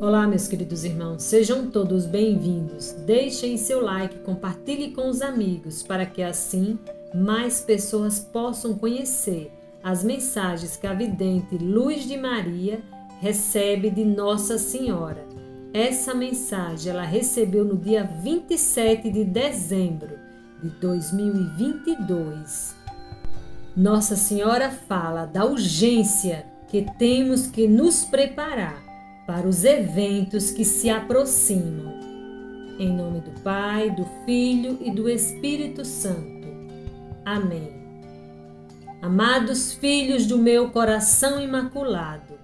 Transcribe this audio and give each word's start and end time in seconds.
Olá, 0.00 0.28
meus 0.28 0.46
queridos 0.46 0.84
irmãos, 0.84 1.24
sejam 1.24 1.72
todos 1.72 2.06
bem-vindos. 2.06 2.92
Deixem 3.04 3.56
seu 3.56 3.80
like, 3.80 4.20
compartilhe 4.20 4.92
com 4.92 5.08
os 5.08 5.20
amigos, 5.20 5.82
para 5.82 6.06
que 6.06 6.22
assim 6.22 6.78
mais 7.12 7.60
pessoas 7.60 8.20
possam 8.20 8.74
conhecer 8.74 9.50
as 9.82 10.04
mensagens 10.04 10.76
que 10.76 10.86
a 10.86 10.94
vidente 10.94 11.58
Luz 11.58 12.06
de 12.06 12.16
Maria 12.16 12.80
recebe 13.20 13.90
de 13.90 14.04
Nossa 14.04 14.56
Senhora. 14.56 15.26
Essa 15.74 16.14
mensagem 16.14 16.92
ela 16.92 17.02
recebeu 17.02 17.64
no 17.64 17.76
dia 17.76 18.04
27 18.04 19.10
de 19.10 19.24
dezembro 19.24 20.16
de 20.62 20.68
2022. 20.80 22.76
Nossa 23.76 24.14
Senhora 24.14 24.70
fala 24.70 25.26
da 25.26 25.44
urgência 25.44 26.46
que 26.68 26.86
temos 27.00 27.48
que 27.48 27.66
nos 27.66 28.04
preparar 28.04 28.87
para 29.28 29.46
os 29.46 29.62
eventos 29.62 30.50
que 30.50 30.64
se 30.64 30.88
aproximam. 30.88 31.92
Em 32.78 32.90
nome 32.90 33.20
do 33.20 33.30
Pai, 33.42 33.90
do 33.90 34.06
Filho 34.24 34.78
e 34.80 34.90
do 34.90 35.06
Espírito 35.06 35.84
Santo. 35.84 36.48
Amém. 37.26 37.70
Amados 39.02 39.74
filhos 39.74 40.24
do 40.24 40.38
meu 40.38 40.70
coração 40.70 41.38
imaculado, 41.38 42.38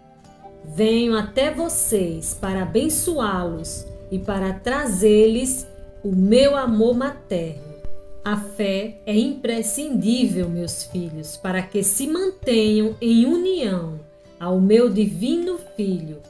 venho 0.63 1.17
até 1.17 1.51
vocês 1.51 2.37
para 2.39 2.65
abençoá-los 2.65 3.87
e 4.11 4.19
para 4.19 4.53
trazer-lhes 4.53 5.67
o 6.05 6.15
meu 6.15 6.55
amor 6.55 6.95
materno. 6.95 7.63
A 8.23 8.37
fé 8.37 9.01
é 9.07 9.19
imprescindível, 9.19 10.51
meus 10.51 10.85
filhos, 10.85 11.35
para 11.35 11.63
que 11.63 11.83
se 11.83 12.07
mantenham 12.07 12.95
em 13.01 13.25
união 13.25 13.99
ao 14.39 14.61
meu 14.61 14.91
divino 14.91 15.59
Filho. 15.77 16.21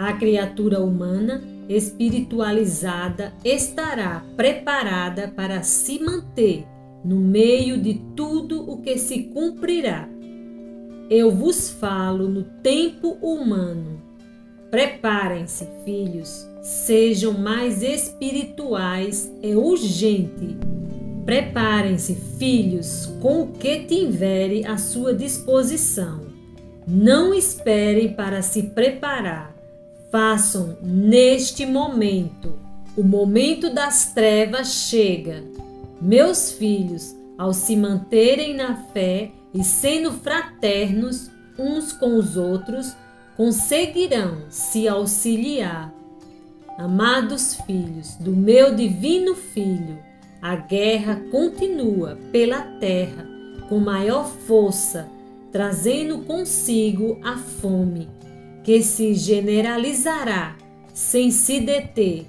A 0.00 0.14
criatura 0.14 0.80
humana 0.80 1.42
espiritualizada 1.68 3.34
estará 3.44 4.24
preparada 4.34 5.28
para 5.28 5.62
se 5.62 6.02
manter 6.02 6.64
no 7.04 7.16
meio 7.16 7.76
de 7.76 8.00
tudo 8.16 8.62
o 8.66 8.80
que 8.80 8.96
se 8.96 9.24
cumprirá. 9.24 10.08
Eu 11.10 11.30
vos 11.30 11.68
falo 11.68 12.30
no 12.30 12.44
tempo 12.44 13.18
humano. 13.20 14.00
Preparem-se, 14.70 15.68
filhos, 15.84 16.48
sejam 16.62 17.34
mais 17.34 17.82
espirituais, 17.82 19.30
é 19.42 19.54
urgente. 19.54 20.56
Preparem-se, 21.26 22.14
filhos, 22.38 23.04
com 23.20 23.42
o 23.42 23.48
que 23.48 23.80
tiverem 23.80 24.66
à 24.66 24.78
sua 24.78 25.12
disposição. 25.12 26.22
Não 26.88 27.34
esperem 27.34 28.14
para 28.14 28.40
se 28.40 28.62
preparar. 28.62 29.59
Façam 30.10 30.76
neste 30.82 31.64
momento. 31.64 32.58
O 32.96 33.02
momento 33.04 33.72
das 33.72 34.12
trevas 34.12 34.68
chega. 34.68 35.44
Meus 36.00 36.50
filhos, 36.50 37.14
ao 37.38 37.52
se 37.52 37.76
manterem 37.76 38.54
na 38.54 38.74
fé 38.92 39.30
e 39.54 39.62
sendo 39.62 40.12
fraternos 40.12 41.30
uns 41.58 41.92
com 41.92 42.16
os 42.16 42.36
outros, 42.36 42.94
conseguirão 43.36 44.42
se 44.48 44.88
auxiliar. 44.88 45.94
Amados 46.76 47.54
filhos 47.66 48.16
do 48.16 48.32
meu 48.32 48.74
divino 48.74 49.34
Filho, 49.34 49.98
a 50.42 50.56
guerra 50.56 51.22
continua 51.30 52.18
pela 52.32 52.62
terra 52.62 53.26
com 53.68 53.78
maior 53.78 54.26
força, 54.26 55.08
trazendo 55.52 56.20
consigo 56.20 57.20
a 57.22 57.36
fome, 57.36 58.08
que 58.62 58.82
se 58.82 59.14
generalizará 59.14 60.56
sem 60.92 61.30
se 61.30 61.60
deter. 61.60 62.26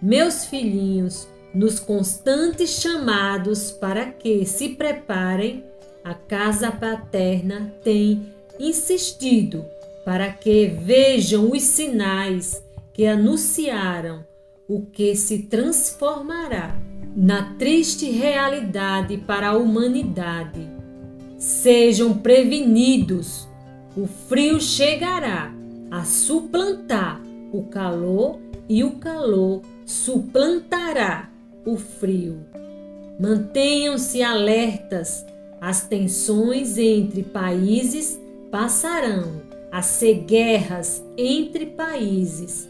Meus 0.00 0.44
filhinhos, 0.44 1.28
nos 1.54 1.78
constantes 1.78 2.80
chamados 2.80 3.70
para 3.70 4.06
que 4.06 4.44
se 4.44 4.70
preparem, 4.70 5.64
a 6.02 6.12
casa 6.12 6.70
paterna 6.70 7.72
tem 7.82 8.34
insistido 8.58 9.64
para 10.04 10.30
que 10.30 10.66
vejam 10.66 11.50
os 11.50 11.62
sinais 11.62 12.62
que 12.92 13.06
anunciaram 13.06 14.26
o 14.68 14.82
que 14.82 15.16
se 15.16 15.44
transformará 15.44 16.76
na 17.16 17.54
triste 17.54 18.10
realidade 18.10 19.18
para 19.18 19.48
a 19.48 19.56
humanidade. 19.56 20.68
Sejam 21.38 22.18
prevenidos, 22.18 23.48
o 23.96 24.06
frio 24.06 24.60
chegará 24.60 25.52
a 25.90 26.04
suplantar 26.04 27.20
o 27.52 27.62
calor 27.64 28.40
e 28.68 28.82
o 28.82 28.92
calor 28.92 29.62
suplantará 29.86 31.30
o 31.64 31.76
frio. 31.76 32.40
Mantenham-se 33.20 34.22
alertas, 34.22 35.24
as 35.60 35.86
tensões 35.86 36.76
entre 36.76 37.22
países 37.22 38.20
passarão 38.50 39.42
a 39.70 39.82
ser 39.82 40.24
guerras 40.24 41.04
entre 41.16 41.66
países. 41.66 42.68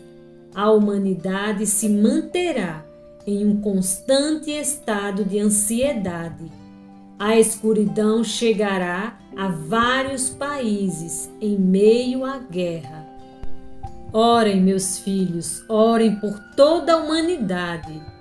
A 0.54 0.70
humanidade 0.70 1.66
se 1.66 1.88
manterá 1.88 2.84
em 3.26 3.46
um 3.46 3.60
constante 3.60 4.50
estado 4.50 5.24
de 5.24 5.38
ansiedade. 5.38 6.50
A 7.18 7.38
escuridão 7.38 8.22
chegará 8.24 9.18
a 9.36 9.48
vários 9.48 10.30
países 10.30 11.30
em 11.40 11.58
meio 11.58 12.24
à 12.24 12.38
guerra. 12.38 13.06
Orem, 14.12 14.60
meus 14.60 14.98
filhos, 14.98 15.64
orem 15.68 16.16
por 16.20 16.38
toda 16.56 16.94
a 16.94 16.96
humanidade 16.96 18.14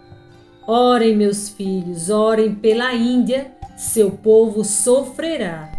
Orem, 0.65 1.13
meus 1.13 1.49
filhos, 1.49 2.09
orem 2.09 2.55
pela 2.55 2.95
Índia, 2.95 3.51
seu 3.75 4.11
povo 4.11 4.63
sofrerá. 4.63 5.69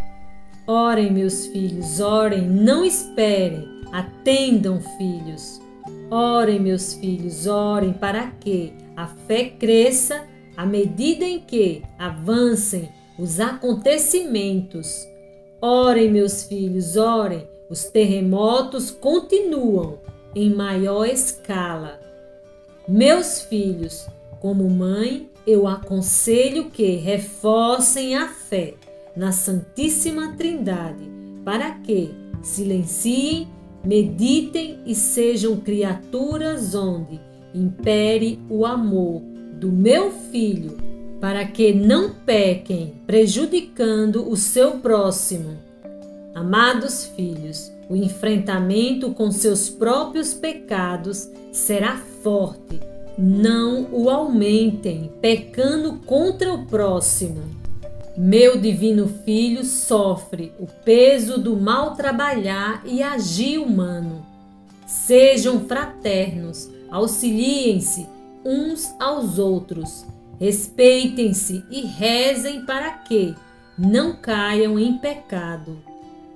Orem, 0.67 1.11
meus 1.11 1.47
filhos, 1.47 2.01
orem, 2.01 2.43
não 2.43 2.85
esperem, 2.85 3.67
atendam, 3.91 4.83
filhos. 4.99 5.59
Orem, 6.11 6.61
meus 6.61 6.93
filhos, 6.93 7.47
orem 7.47 7.95
para 7.95 8.27
que 8.33 8.75
a 8.95 9.07
fé 9.07 9.47
cresça 9.59 10.27
à 10.55 10.67
medida 10.67 11.25
em 11.25 11.41
que 11.41 11.83
avancem 11.99 12.91
os 13.19 13.41
acontecimentos. 13.41 15.07
Orem, 15.61 16.11
meus 16.11 16.45
filhos, 16.45 16.97
orem, 16.97 17.49
os 17.69 17.85
terremotos 17.85 18.91
continuam 18.91 19.99
em 20.35 20.55
maior 20.55 21.07
escala. 21.07 22.01
Meus 22.87 23.41
filhos, 23.41 24.07
como 24.41 24.69
mãe, 24.69 25.31
eu 25.47 25.67
aconselho 25.67 26.71
que 26.71 26.97
reforcem 26.97 28.17
a 28.17 28.29
fé 28.29 28.75
na 29.17 29.33
Santíssima 29.33 30.35
Trindade, 30.37 31.05
para 31.45 31.71
que 31.71 32.11
silenciem, 32.43 33.49
meditem 33.85 34.81
e 34.87 34.95
sejam 34.95 35.57
criaturas 35.57 36.75
onde 36.75 37.21
impere 37.55 38.41
o 38.49 38.67
amor 38.67 39.21
do 39.55 39.71
meu 39.71 40.11
filho, 40.11 40.77
para 41.25 41.47
que 41.47 41.73
não 41.73 42.11
pequem, 42.11 42.93
prejudicando 43.07 44.31
o 44.31 44.37
seu 44.37 44.73
próximo. 44.73 45.57
Amados 46.35 47.07
filhos, 47.17 47.73
o 47.89 47.97
enfrentamento 47.97 49.11
com 49.13 49.31
seus 49.31 49.71
próprios 49.71 50.35
pecados 50.35 51.27
será 51.51 51.97
forte 52.23 52.79
não 53.17 53.89
o 53.91 54.11
aumentem, 54.11 55.11
pecando 55.23 55.95
contra 56.05 56.53
o 56.53 56.67
próximo. 56.67 57.41
Meu 58.19 58.59
divino 58.61 59.09
filho 59.25 59.65
sofre 59.65 60.53
o 60.61 60.67
peso 60.85 61.39
do 61.39 61.57
mal 61.57 61.95
trabalhar 61.95 62.83
e 62.85 63.03
agir 63.03 63.57
humano. 63.57 64.27
Sejam 64.87 65.61
fraternos, 65.61 66.69
auxiliem-se 66.91 68.07
uns 68.45 68.95
aos 69.01 69.39
outros, 69.39 70.05
respeitem-se 70.39 71.65
e 71.71 71.83
rezem 71.83 72.65
para 72.65 72.91
que 72.91 73.35
não 73.79 74.15
caiam 74.15 74.79
em 74.79 74.99
pecado. 74.99 75.79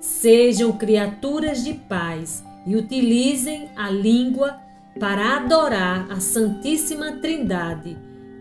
Sejam 0.01 0.73
criaturas 0.73 1.65
de 1.65 1.75
paz 1.75 2.45
e 2.67 2.77
utilizem 2.77 3.69
a 3.77 3.91
língua 3.91 4.59
para 4.99 5.37
adorar 5.37 6.11
a 6.11 6.21
Santíssima 6.21 7.13
Trindade 7.13 7.97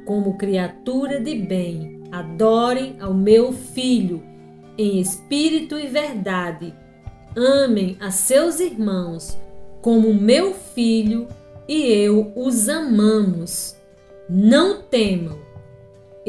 como 0.05 0.37
criatura 0.37 1.19
de 1.19 1.35
bem. 1.35 1.97
Adorem 2.11 2.95
ao 3.01 3.13
meu 3.13 3.51
Filho 3.51 4.23
em 4.77 4.99
espírito 4.99 5.77
e 5.77 5.87
verdade. 5.87 6.73
Amem 7.35 7.97
a 7.99 8.11
seus 8.11 8.59
irmãos 8.59 9.37
como 9.81 10.13
meu 10.13 10.53
filho 10.53 11.27
e 11.67 11.91
eu 11.91 12.31
os 12.35 12.69
amamos. 12.69 13.75
Não 14.29 14.81
temam, 14.81 15.37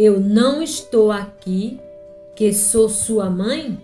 eu 0.00 0.20
não 0.20 0.62
estou 0.62 1.10
aqui, 1.10 1.80
que 2.36 2.52
sou 2.52 2.88
sua 2.88 3.28
mãe? 3.28 3.76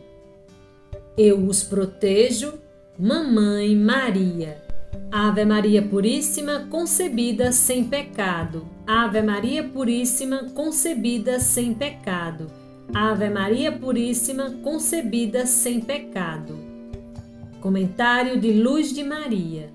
Eu 1.19 1.45
os 1.45 1.65
protejo, 1.65 2.55
Mamãe 2.97 3.75
Maria. 3.75 4.63
Ave 5.11 5.45
Maria 5.45 5.83
Puríssima, 5.83 6.69
concebida 6.71 7.51
sem 7.51 7.83
pecado. 7.83 8.65
Ave 8.87 9.23
Maria 9.23 9.65
Puríssima, 9.65 10.45
concebida 10.55 11.41
sem 11.41 11.75
pecado. 11.75 12.47
Ave 12.95 13.29
Maria 13.29 13.73
Puríssima, 13.73 14.53
concebida 14.63 15.47
sem 15.47 15.81
pecado. 15.81 16.57
Comentário 17.61 18.39
de 18.39 18.53
Luz 18.53 18.95
de 18.95 19.03
Maria. 19.03 19.69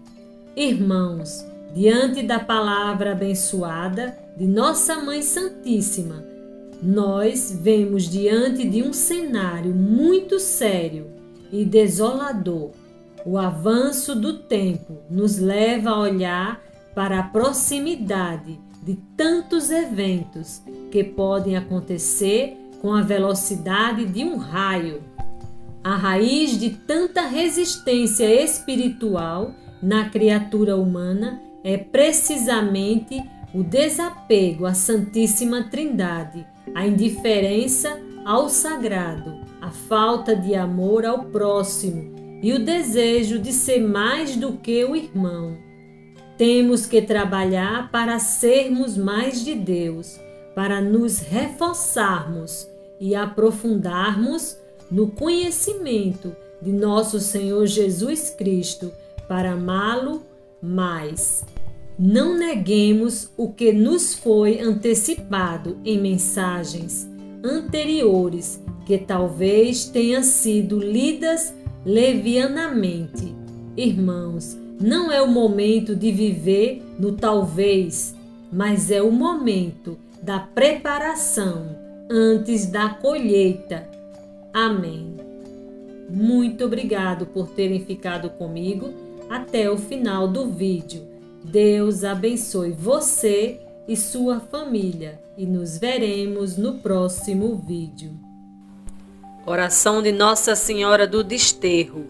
Irmãos, 0.55 1.45
diante 1.75 2.23
da 2.23 2.39
palavra 2.39 3.11
abençoada 3.11 4.17
de 4.37 4.47
Nossa 4.47 5.03
Mãe 5.03 5.21
Santíssima, 5.21 6.28
nós 6.81 7.57
vemos 7.61 8.09
diante 8.09 8.67
de 8.67 8.81
um 8.83 8.93
cenário 8.93 9.73
muito 9.73 10.39
sério 10.39 11.07
e 11.51 11.65
desolador 11.65 12.71
o 13.25 13.37
avanço 13.37 14.15
do 14.15 14.39
tempo 14.39 14.97
nos 15.09 15.37
leva 15.37 15.91
a 15.91 15.99
olhar 15.99 16.61
para 16.95 17.19
a 17.19 17.23
proximidade 17.23 18.59
de 18.81 18.95
tantos 19.17 19.69
eventos 19.69 20.61
que 20.91 21.03
podem 21.03 21.57
acontecer 21.57 22.57
com 22.81 22.93
a 22.93 23.01
velocidade 23.01 24.05
de 24.05 24.23
um 24.23 24.37
raio. 24.37 25.03
A 25.83 25.95
raiz 25.95 26.57
de 26.57 26.71
tanta 26.71 27.21
resistência 27.21 28.41
espiritual 28.41 29.53
na 29.81 30.09
criatura 30.09 30.77
humana 30.77 31.41
é 31.63 31.77
precisamente 31.77 33.21
o 33.53 33.63
desapego 33.63 34.65
à 34.65 34.73
Santíssima 34.73 35.63
Trindade, 35.63 36.45
a 36.75 36.85
indiferença 36.85 37.99
ao 38.25 38.49
sagrado, 38.49 39.39
a 39.61 39.71
falta 39.71 40.35
de 40.35 40.55
amor 40.55 41.05
ao 41.05 41.25
próximo 41.25 42.39
e 42.41 42.53
o 42.53 42.63
desejo 42.63 43.39
de 43.39 43.51
ser 43.51 43.79
mais 43.79 44.35
do 44.35 44.53
que 44.53 44.83
o 44.85 44.95
irmão. 44.95 45.57
Temos 46.37 46.85
que 46.85 47.01
trabalhar 47.01 47.91
para 47.91 48.17
sermos 48.17 48.95
mais 48.95 49.43
de 49.43 49.55
Deus, 49.55 50.19
para 50.55 50.79
nos 50.79 51.19
reforçarmos 51.19 52.67
e 52.99 53.13
aprofundarmos 53.13 54.57
no 54.89 55.11
conhecimento 55.11 56.35
de 56.61 56.71
nosso 56.71 57.19
Senhor 57.19 57.65
Jesus 57.65 58.29
Cristo, 58.29 58.91
para 59.27 59.51
amá-lo 59.51 60.23
mais. 60.61 61.45
Não 62.01 62.37
neguemos 62.37 63.29
o 63.35 63.51
que 63.51 63.73
nos 63.73 64.13
foi 64.13 64.61
antecipado 64.61 65.77
em 65.83 65.99
mensagens 65.99 67.05
anteriores 67.43 68.63
que 68.85 68.97
talvez 68.97 69.83
tenham 69.83 70.23
sido 70.23 70.79
lidas 70.79 71.53
levianamente. 71.85 73.35
Irmãos, 73.75 74.57
não 74.79 75.11
é 75.11 75.21
o 75.21 75.27
momento 75.27 75.93
de 75.93 76.09
viver 76.09 76.81
no 76.97 77.17
talvez, 77.17 78.15
mas 78.49 78.89
é 78.89 79.01
o 79.01 79.11
momento 79.11 79.97
da 80.23 80.39
preparação 80.39 81.75
antes 82.09 82.65
da 82.67 82.91
colheita. 82.91 83.89
Amém. 84.53 85.17
Muito 86.09 86.63
obrigado 86.63 87.25
por 87.25 87.49
terem 87.49 87.81
ficado 87.81 88.29
comigo 88.29 88.93
até 89.29 89.69
o 89.69 89.77
final 89.77 90.29
do 90.29 90.47
vídeo. 90.47 91.08
Deus 91.43 92.03
abençoe 92.03 92.71
você 92.71 93.59
e 93.87 93.95
sua 93.95 94.39
família 94.39 95.19
e 95.37 95.45
nos 95.45 95.77
veremos 95.77 96.57
no 96.57 96.79
próximo 96.79 97.55
vídeo. 97.55 98.11
Oração 99.45 100.01
de 100.01 100.11
Nossa 100.11 100.53
Senhora 100.53 101.07
do 101.07 101.23
Desterro. 101.23 102.05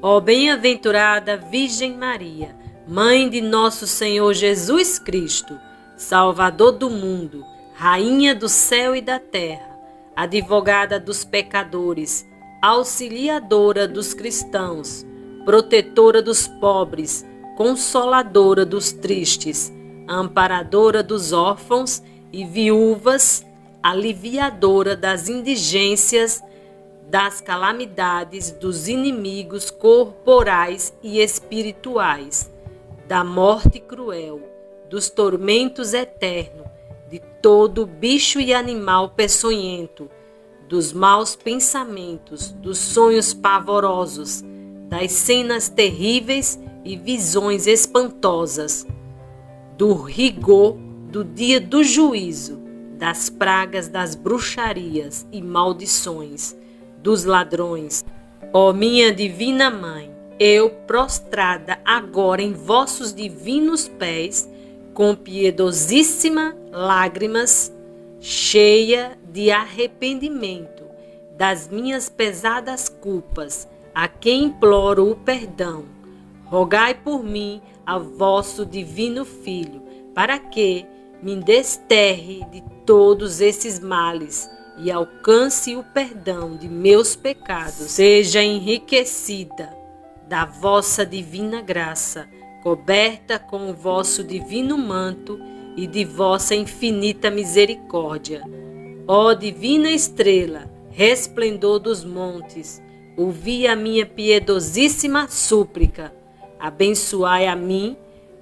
Ó 0.00 0.20
bem-aventurada 0.20 1.36
Virgem 1.36 1.96
Maria, 1.96 2.56
Mãe 2.86 3.28
de 3.28 3.40
nosso 3.40 3.86
Senhor 3.86 4.32
Jesus 4.32 4.98
Cristo, 4.98 5.58
Salvador 5.96 6.72
do 6.72 6.88
mundo, 6.88 7.44
Rainha 7.74 8.34
do 8.34 8.48
céu 8.48 8.94
e 8.94 9.00
da 9.00 9.18
terra, 9.18 9.78
advogada 10.16 10.98
dos 10.98 11.24
pecadores, 11.24 12.26
auxiliadora 12.60 13.86
dos 13.86 14.14
cristãos, 14.14 15.06
protetora 15.44 16.22
dos 16.22 16.46
pobres, 16.46 17.24
consoladora 17.56 18.64
dos 18.64 18.92
tristes, 18.92 19.72
amparadora 20.08 21.02
dos 21.02 21.32
órfãos 21.32 22.02
e 22.32 22.44
viúvas, 22.44 23.44
aliviadora 23.82 24.96
das 24.96 25.28
indigências 25.28 26.42
das 27.10 27.42
calamidades 27.42 28.50
dos 28.52 28.88
inimigos 28.88 29.70
corporais 29.70 30.96
e 31.02 31.20
espirituais, 31.20 32.50
da 33.06 33.22
morte 33.22 33.78
cruel, 33.78 34.40
dos 34.88 35.10
tormentos 35.10 35.92
eternos, 35.92 36.66
de 37.10 37.18
todo 37.42 37.84
bicho 37.84 38.40
e 38.40 38.54
animal 38.54 39.10
peçonhento, 39.10 40.08
dos 40.66 40.90
maus 40.90 41.36
pensamentos, 41.36 42.50
dos 42.50 42.78
sonhos 42.78 43.34
pavorosos, 43.34 44.42
das 44.88 45.12
cenas 45.12 45.68
terríveis 45.68 46.58
e 46.84 46.96
visões 46.96 47.66
espantosas, 47.66 48.86
do 49.76 49.94
rigor 49.94 50.76
do 51.10 51.22
dia 51.22 51.60
do 51.60 51.84
juízo, 51.84 52.60
das 52.98 53.28
pragas 53.28 53.88
das 53.88 54.14
bruxarias 54.14 55.26
e 55.30 55.42
maldições 55.42 56.56
dos 56.98 57.24
ladrões. 57.24 58.04
Ó 58.52 58.72
minha 58.72 59.12
divina 59.12 59.70
mãe, 59.70 60.10
eu 60.38 60.70
prostrada 60.70 61.78
agora 61.84 62.42
em 62.42 62.52
vossos 62.52 63.12
divinos 63.12 63.88
pés, 63.88 64.48
com 64.94 65.14
piedosíssima 65.14 66.56
lágrimas, 66.70 67.72
cheia 68.20 69.18
de 69.30 69.50
arrependimento 69.50 70.84
das 71.36 71.68
minhas 71.68 72.08
pesadas 72.08 72.88
culpas, 72.88 73.68
a 73.94 74.06
quem 74.06 74.44
imploro 74.44 75.10
o 75.10 75.16
perdão. 75.16 75.84
Rogai 76.52 76.92
por 76.92 77.24
mim 77.24 77.62
a 77.86 77.98
vosso 77.98 78.66
divino 78.66 79.24
Filho, 79.24 79.82
para 80.14 80.38
que 80.38 80.84
me 81.22 81.34
desterre 81.36 82.44
de 82.52 82.62
todos 82.84 83.40
esses 83.40 83.80
males 83.80 84.50
e 84.76 84.90
alcance 84.90 85.74
o 85.74 85.82
perdão 85.82 86.54
de 86.54 86.68
meus 86.68 87.16
pecados. 87.16 87.92
Seja 87.92 88.42
enriquecida 88.42 89.74
da 90.28 90.44
vossa 90.44 91.06
divina 91.06 91.62
graça, 91.62 92.28
coberta 92.62 93.38
com 93.38 93.70
o 93.70 93.74
vosso 93.74 94.22
divino 94.22 94.76
manto 94.76 95.40
e 95.74 95.86
de 95.86 96.04
vossa 96.04 96.54
infinita 96.54 97.30
misericórdia. 97.30 98.42
Ó 99.08 99.32
divina 99.32 99.90
estrela, 99.90 100.70
resplendor 100.90 101.78
dos 101.78 102.04
montes, 102.04 102.82
ouvi 103.16 103.66
a 103.66 103.74
minha 103.74 104.04
piedosíssima 104.04 105.28
súplica. 105.28 106.20
Abençoai 106.62 107.46
a 107.46 107.56
mim, 107.56 107.96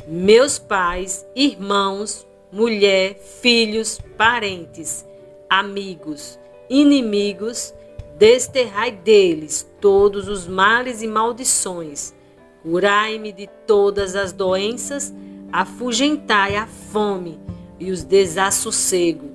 meus 0.07 0.59
pais, 0.59 1.27
irmãos, 1.35 2.27
mulher, 2.53 3.15
filhos, 3.15 3.99
parentes 4.17 5.09
amigos, 5.51 6.39
inimigos, 6.69 7.75
desterrai 8.17 8.93
deles 8.93 9.69
todos 9.81 10.29
os 10.29 10.47
males 10.47 11.03
e 11.03 11.09
maldições. 11.09 12.15
Curai-me 12.63 13.33
de 13.33 13.49
todas 13.67 14.15
as 14.15 14.33
doenças, 14.33 15.13
afugentai 15.51 16.55
a 16.55 16.69
fome 16.69 17.41
e 17.81 17.91
os 17.91 18.05
desassossego. 18.05 19.29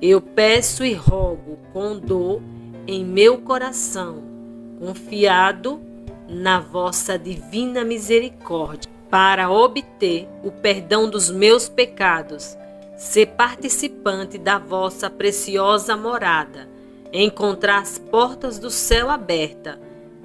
Eu 0.00 0.20
peço 0.20 0.84
e 0.84 0.92
rogo 0.92 1.58
com 1.72 1.98
dor 1.98 2.40
em 2.86 3.04
meu 3.04 3.38
coração, 3.38 4.22
confiado 4.78 5.80
na 6.28 6.60
vossa 6.60 7.18
divina 7.18 7.82
misericórdia, 7.82 8.90
para 9.10 9.50
obter 9.50 10.28
o 10.44 10.50
perdão 10.50 11.08
dos 11.08 11.30
meus 11.30 11.68
pecados 11.68 12.56
ser 12.98 13.26
participante 13.26 14.36
da 14.36 14.58
vossa 14.58 15.08
preciosa 15.08 15.96
morada, 15.96 16.68
encontrar 17.12 17.80
as 17.80 17.96
portas 17.96 18.58
do 18.58 18.70
céu 18.70 19.08
abertas, 19.08 19.78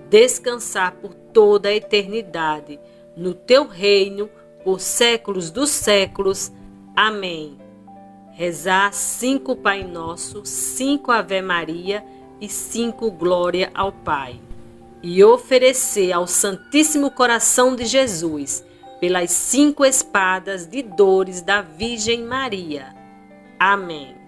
descansar 0.10 0.94
por 0.94 1.14
toda 1.14 1.70
a 1.70 1.76
eternidade 1.76 2.80
no 3.16 3.34
teu 3.34 3.68
reino 3.68 4.28
por 4.64 4.80
séculos 4.80 5.52
dos 5.52 5.70
séculos. 5.70 6.52
Amém. 6.96 7.58
Rezar 8.32 8.92
cinco 8.92 9.56
Pai 9.56 9.84
Nosso, 9.84 10.42
cinco 10.44 11.12
Ave 11.12 11.42
Maria 11.44 12.04
e 12.42 12.50
cinco 12.50 13.12
Glória 13.12 13.70
ao 13.76 13.92
Pai. 13.92 14.40
E 15.04 15.22
oferecer 15.24 16.14
ao 16.14 16.26
Santíssimo 16.26 17.12
Coração 17.12 17.76
de 17.76 17.86
Jesus 17.86 18.64
pelas 19.02 19.32
cinco 19.32 19.84
espadas 19.84 20.66
de 20.66 20.82
dores 20.82 21.42
da 21.42 21.62
Virgem 21.62 22.24
Maria. 22.24 22.96
Amém. 23.60 24.23